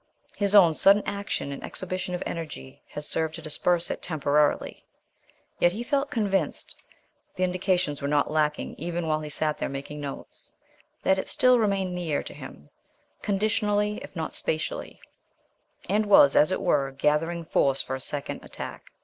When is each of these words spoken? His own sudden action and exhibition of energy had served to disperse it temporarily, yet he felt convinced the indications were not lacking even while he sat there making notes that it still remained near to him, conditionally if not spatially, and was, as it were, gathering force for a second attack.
His 0.35 0.55
own 0.55 0.73
sudden 0.73 1.03
action 1.05 1.51
and 1.51 1.61
exhibition 1.63 2.15
of 2.15 2.23
energy 2.25 2.81
had 2.89 3.03
served 3.03 3.35
to 3.35 3.41
disperse 3.43 3.91
it 3.91 4.01
temporarily, 4.01 4.83
yet 5.59 5.73
he 5.73 5.83
felt 5.83 6.09
convinced 6.09 6.75
the 7.35 7.43
indications 7.43 8.01
were 8.01 8.07
not 8.07 8.31
lacking 8.31 8.73
even 8.79 9.05
while 9.05 9.19
he 9.19 9.29
sat 9.29 9.59
there 9.59 9.69
making 9.69 10.01
notes 10.01 10.53
that 11.03 11.19
it 11.19 11.29
still 11.29 11.59
remained 11.59 11.93
near 11.93 12.23
to 12.23 12.33
him, 12.33 12.71
conditionally 13.21 13.97
if 14.01 14.15
not 14.15 14.33
spatially, 14.33 14.99
and 15.87 16.07
was, 16.07 16.35
as 16.35 16.51
it 16.51 16.61
were, 16.63 16.89
gathering 16.89 17.45
force 17.45 17.83
for 17.83 17.93
a 17.95 18.01
second 18.01 18.43
attack. 18.43 18.89